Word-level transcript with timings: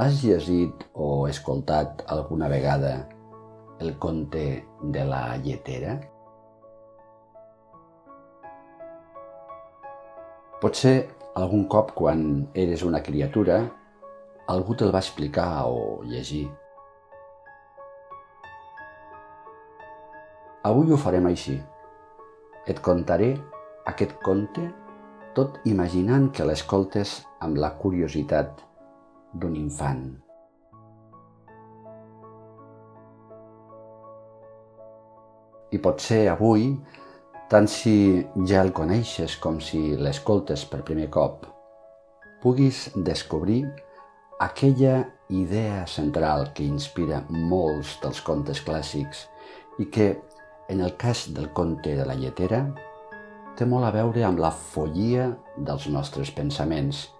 Has 0.00 0.22
llegit 0.24 0.84
o 0.96 1.26
escoltat 1.28 2.06
alguna 2.08 2.46
vegada 2.48 3.06
el 3.84 3.98
conte 4.00 4.44
de 4.80 5.02
la 5.04 5.36
lletera? 5.36 5.98
Potser 10.62 10.94
algun 11.42 11.66
cop 11.74 11.92
quan 11.98 12.22
eres 12.62 12.86
una 12.88 13.02
criatura 13.04 13.58
algú 14.54 14.78
te'l 14.80 14.94
va 14.96 15.04
explicar 15.04 15.66
o 15.68 16.00
llegir. 16.08 16.46
Avui 20.70 20.96
ho 20.96 21.00
farem 21.04 21.28
així. 21.34 21.58
Et 22.64 22.80
contaré 22.88 23.34
aquest 23.92 24.16
conte 24.24 24.64
tot 25.36 25.60
imaginant 25.74 26.32
que 26.32 26.48
l'escoltes 26.48 27.18
amb 27.44 27.60
la 27.60 27.74
curiositat 27.84 28.64
d'un 29.32 29.54
infant. 29.54 30.02
I 35.70 35.78
potser 35.78 36.24
avui, 36.32 36.72
tant 37.50 37.68
si 37.70 37.94
ja 38.46 38.64
el 38.64 38.72
coneixes 38.74 39.36
com 39.42 39.60
si 39.62 39.94
l'escoltes 39.98 40.64
per 40.66 40.82
primer 40.86 41.06
cop, 41.14 41.46
puguis 42.42 42.88
descobrir 42.96 43.62
aquella 44.42 45.04
idea 45.30 45.84
central 45.86 46.48
que 46.56 46.66
inspira 46.66 47.22
molts 47.30 47.98
dels 48.02 48.22
contes 48.26 48.64
clàssics 48.66 49.28
i 49.78 49.86
que, 49.86 50.16
en 50.70 50.82
el 50.82 50.96
cas 50.98 51.28
del 51.34 51.52
conte 51.54 51.94
de 51.98 52.06
la 52.08 52.18
lletera, 52.18 52.64
té 53.54 53.66
molt 53.68 53.86
a 53.86 53.94
veure 53.94 54.24
amb 54.26 54.42
la 54.42 54.50
follia 54.50 55.30
dels 55.56 55.86
nostres 55.92 56.34
pensaments– 56.34 57.06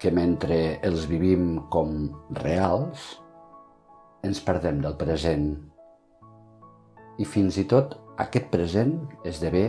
que 0.00 0.12
mentre 0.12 0.56
els 0.84 1.06
vivim 1.08 1.56
com 1.72 2.10
reals, 2.42 3.14
ens 4.26 4.42
perdem 4.44 4.82
del 4.84 4.96
present. 5.00 5.48
I 7.16 7.24
fins 7.24 7.56
i 7.56 7.64
tot 7.70 7.96
aquest 8.20 8.50
present 8.52 8.96
esdevé 9.24 9.66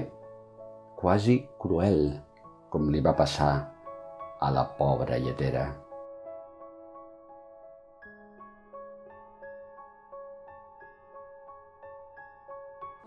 quasi 1.00 1.40
cruel, 1.62 2.10
com 2.72 2.90
li 2.92 3.04
va 3.04 3.16
passar 3.16 3.52
a 4.44 4.52
la 4.52 4.66
pobra 4.80 5.20
lletera. 5.22 5.68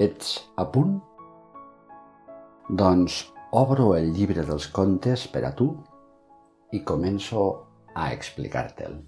Ets 0.01 0.39
a 0.57 0.65
punt? 0.65 0.97
Doncs 2.71 3.21
obro 3.53 3.91
el 3.98 4.15
llibre 4.17 4.47
dels 4.48 4.71
contes 4.73 5.27
per 5.29 5.43
a 5.45 5.51
tu 5.59 5.75
i 6.73 6.83
començo 6.87 7.45
a 7.95 8.11
explicar-te'l. 8.15 8.99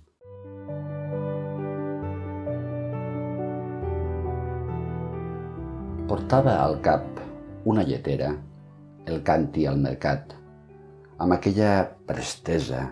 Portava 6.11 6.59
al 6.61 6.79
cap 6.85 7.23
una 7.65 7.85
lletera, 7.87 8.33
el 9.07 9.23
canti 9.23 9.67
al 9.67 9.79
mercat, 9.81 10.35
amb 11.23 11.37
aquella 11.39 11.87
prestesa, 12.07 12.83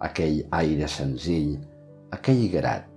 aquell 0.00 0.40
aire 0.56 0.88
senzill, 0.88 1.58
aquell 2.16 2.46
grat, 2.52 2.88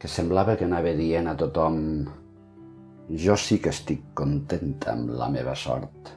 que 0.00 0.08
semblava 0.08 0.56
que 0.56 0.64
anava 0.64 0.92
dient 0.96 1.28
a 1.28 1.36
tothom 1.38 1.78
jo 3.22 3.36
sí 3.38 3.60
que 3.62 3.70
estic 3.70 4.02
contenta 4.18 4.92
amb 4.96 5.12
la 5.14 5.28
meva 5.30 5.54
sort. 5.54 6.10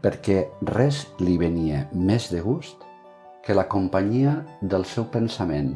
Perquè 0.00 0.44
res 0.72 1.04
li 1.20 1.36
venia 1.40 1.84
més 1.92 2.30
de 2.32 2.40
gust 2.44 2.86
que 3.44 3.56
la 3.56 3.66
companyia 3.68 4.38
del 4.62 4.84
seu 4.88 5.06
pensament, 5.12 5.74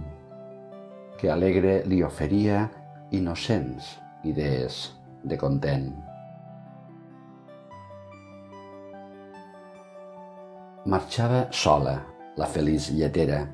que 1.20 1.30
alegre 1.32 1.82
li 1.88 2.02
oferia 2.04 2.64
innocents 3.12 3.94
idees 4.24 4.88
de 5.24 5.36
content. 5.40 5.88
Marxava 10.84 11.46
sola, 11.52 11.94
la 12.36 12.48
feliç 12.48 12.90
lletera, 12.92 13.44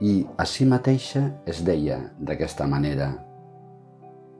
i 0.00 0.22
a 0.38 0.46
si 0.46 0.66
mateixa 0.70 1.24
es 1.50 1.64
deia 1.66 1.98
d'aquesta 2.18 2.68
manera 2.70 3.10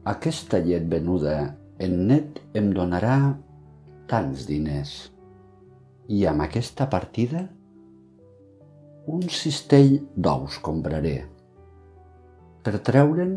«Aquesta 0.07 0.61
llet 0.63 0.87
venuda 0.89 1.35
en 1.83 1.97
net 2.07 2.39
em 2.59 2.71
donarà 2.75 3.19
tants 4.11 4.47
diners» 4.47 5.18
i 6.09 6.25
amb 6.27 6.41
aquesta 6.41 6.87
partida 6.89 7.43
un 9.13 9.25
cistell 9.29 9.99
d'ous 10.17 10.57
compraré 10.65 11.19
per 12.65 12.81
treure'n 12.85 13.35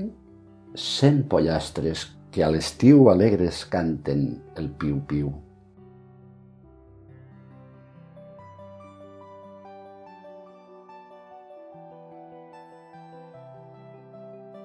cent 0.83 1.21
pollastres 1.31 2.05
que 2.31 2.43
a 2.43 2.49
l'estiu 2.51 3.09
alegres 3.11 3.65
canten 3.71 4.23
el 4.59 4.69
piu-piu. 4.79 5.31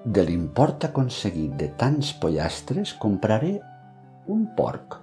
De 0.07 0.23
l'import 0.23 0.87
aconseguit 0.87 1.59
de 1.59 1.67
tants 1.79 2.13
pollastres 2.21 2.95
compraré 2.95 3.57
un 4.31 4.47
porc 4.55 5.01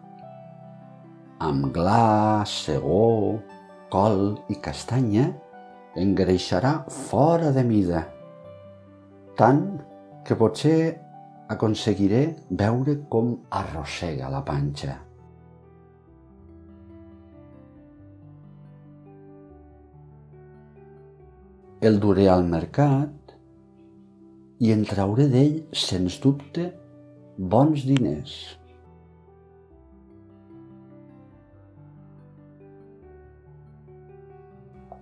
amb 1.45 1.69
gla, 1.75 2.45
segó, 2.49 3.39
col 3.93 4.23
i 4.49 4.57
castanya, 4.65 5.29
engreixarà 6.01 6.75
fora 6.91 7.53
de 7.55 7.65
mida, 7.69 8.05
tant 9.39 9.65
que 10.25 10.37
potser 10.41 10.79
aconseguiré 11.53 12.23
veure 12.63 12.97
com 13.13 13.35
arrossega 13.53 14.31
la 14.33 14.41
panxa. 14.47 14.97
El 21.85 22.01
duré 22.01 22.31
al 22.33 22.47
mercat 22.49 23.35
i 24.65 24.73
en 24.73 24.87
trauré 24.89 25.29
d'ell, 25.29 25.59
sens 25.77 26.17
dubte, 26.23 26.71
bons 27.37 27.85
diners. 27.85 28.39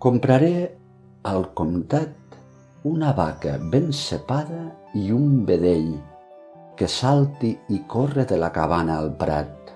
Compraré 0.03 0.81
al 1.31 1.45
comtat 1.55 2.33
una 2.91 3.13
vaca 3.15 3.53
ben 3.71 3.93
cepada 3.95 4.65
i 4.99 5.13
un 5.15 5.45
vedell 5.47 5.93
que 6.75 6.89
salti 6.91 7.53
i 7.71 7.79
corre 7.93 8.25
de 8.33 8.35
la 8.43 8.49
cabana 8.57 8.97
al 8.99 9.13
prat. 9.21 9.71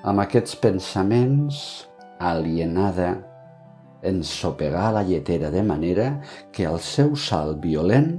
Amb 0.00 0.24
aquests 0.24 0.56
pensaments, 0.64 1.60
alienada, 2.32 3.10
ensopegà 4.14 4.88
la 4.96 5.04
lletera 5.04 5.52
de 5.52 5.66
manera 5.74 6.08
que 6.48 6.64
al 6.72 6.80
seu 6.80 7.12
salt 7.28 7.60
violent 7.68 8.10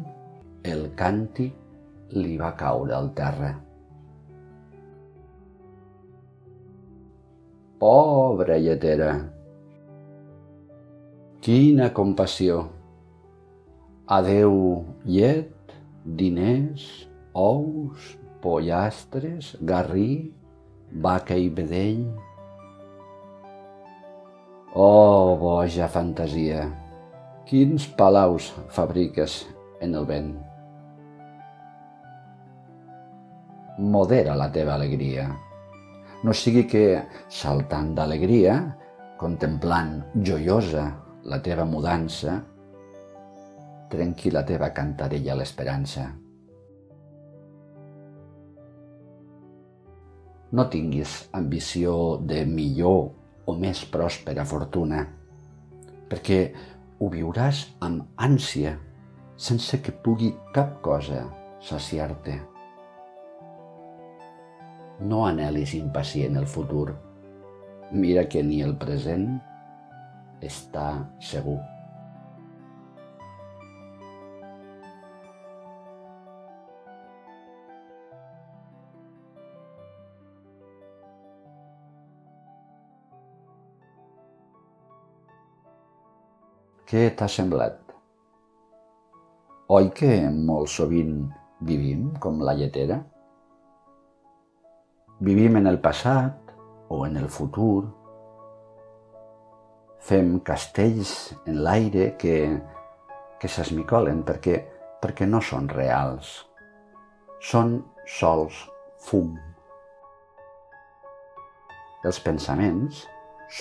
el 0.75 0.85
càntic 1.01 2.13
li 2.21 2.37
va 2.45 2.53
caure 2.63 2.93
al 3.01 3.13
terra. 3.17 3.70
Pobra 7.81 8.59
lletera! 8.61 9.09
Quina 11.41 11.87
compassió! 11.97 12.59
Adeu 14.05 14.53
llet, 15.09 15.73
diners, 16.19 16.85
ous, 17.33 18.11
pollastres, 18.45 19.55
garrí, 19.73 20.29
vaca 20.93 21.33
i 21.33 21.49
vedell. 21.49 22.05
Oh, 24.77 25.33
boja 25.41 25.89
fantasia! 25.89 26.69
Quins 27.49 27.89
palaus 27.97 28.53
fabriques 28.69 29.41
en 29.81 29.97
el 29.97 30.11
vent! 30.15 30.35
Modera 33.81 34.37
la 34.37 34.53
teva 34.53 34.77
alegria 34.77 35.31
no 36.23 36.33
sigui 36.37 36.67
que, 36.69 36.85
saltant 37.29 37.95
d'alegria, 37.97 38.55
contemplant 39.21 39.99
joiosa 40.25 40.85
la 41.29 41.39
teva 41.41 41.65
mudança, 41.65 42.39
trenqui 43.91 44.31
la 44.33 44.43
teva 44.47 44.71
cantarella 44.73 45.37
l'esperança. 45.37 46.05
No 50.51 50.67
tinguis 50.67 51.15
ambició 51.37 51.95
de 52.27 52.43
millor 52.45 53.01
o 53.47 53.55
més 53.57 53.85
pròspera 53.89 54.45
fortuna, 54.45 55.05
perquè 56.11 56.41
ho 56.99 57.09
viuràs 57.09 57.65
amb 57.81 58.21
ànsia, 58.29 58.75
sense 59.41 59.81
que 59.81 59.95
pugui 60.05 60.35
cap 60.53 60.81
cosa 60.85 61.25
saciar-te. 61.65 62.50
No 65.01 65.25
anhelis 65.25 65.73
impacient 65.73 66.37
el 66.37 66.47
futur. 66.47 66.95
Mira 67.91 68.27
que 68.29 68.43
ni 68.43 68.61
el 68.61 68.75
present 68.77 69.27
està 70.41 70.87
segur. 71.19 71.59
Què 86.91 87.05
t'ha 87.15 87.27
semblat? 87.31 87.77
Oi 89.71 89.85
que 89.95 90.11
molt 90.49 90.67
sovint 90.67 91.13
vivim 91.63 92.09
com 92.19 92.41
la 92.43 92.51
lletera? 92.59 92.97
Vivim 95.21 95.59
en 95.59 95.67
el 95.69 95.77
passat 95.77 96.49
o 96.89 97.03
en 97.05 97.17
el 97.17 97.27
futur. 97.29 97.83
Fem 100.01 100.39
castells 100.41 101.11
en 101.45 101.59
l'aire 101.61 102.07
que, 102.17 102.37
que 103.37 103.51
s'esmicolen 103.55 104.23
perquè, 104.25 104.57
perquè 104.97 105.29
no 105.29 105.43
són 105.45 105.69
reals. 105.69 106.33
Són 107.37 107.77
sols 108.17 108.65
fum. 108.97 109.37
Els 112.01 112.23
pensaments 112.25 113.05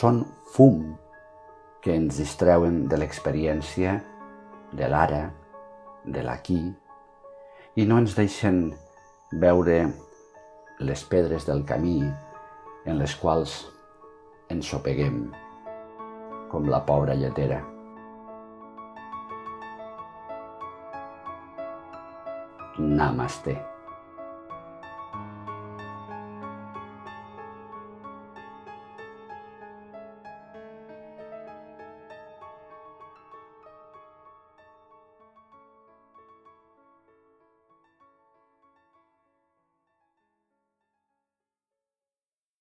són 0.01 0.25
fum 0.57 0.95
que 1.85 1.93
ens 1.93 2.25
distreuen 2.25 2.87
de 2.89 3.05
l'experiència 3.05 3.99
de 4.73 4.89
l'ara, 4.89 5.27
de 6.09 6.25
l'aquí, 6.25 6.63
i 7.77 7.85
no 7.85 8.01
ens 8.01 8.17
deixen 8.17 8.71
veure 9.43 9.83
les 10.81 11.03
pedres 11.05 11.45
del 11.45 11.61
camí 11.69 11.99
en 12.89 12.97
les 12.99 13.13
quals 13.21 13.53
ens 14.51 14.71
sopeguem, 14.73 15.27
com 16.51 16.69
la 16.73 16.81
pobra 16.89 17.15
lletera. 17.15 17.61
Namaste. 22.81 23.59